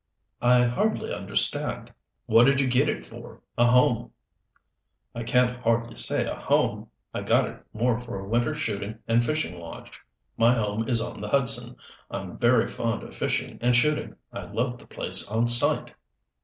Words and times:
"I 0.41 0.63
hardly 0.63 1.13
understand" 1.13 1.93
"What 2.25 2.45
did 2.45 2.59
you 2.59 2.65
get 2.67 2.89
it 2.89 3.05
for, 3.05 3.39
a 3.55 3.65
home?" 3.65 4.09
"I 5.13 5.21
can't 5.21 5.59
hardly 5.61 5.95
say 5.95 6.25
a 6.25 6.33
home. 6.33 6.87
I 7.13 7.21
got 7.21 7.47
it 7.47 7.63
more 7.71 8.01
for 8.01 8.17
a 8.19 8.27
winter 8.27 8.55
shooting 8.55 8.97
and 9.07 9.23
fishing 9.23 9.59
lodge. 9.59 10.01
My 10.37 10.55
home 10.55 10.89
is 10.89 11.01
on 11.01 11.21
the 11.21 11.29
Hudson. 11.29 11.75
I'm 12.09 12.39
very 12.39 12.67
fond 12.67 13.03
of 13.03 13.13
fishing 13.13 13.59
and 13.61 13.75
shooting. 13.75 14.15
I 14.33 14.45
loved 14.45 14.81
the 14.81 14.87
place 14.87 15.29
on 15.29 15.45
sight." 15.45 15.93